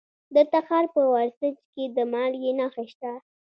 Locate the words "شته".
2.91-3.11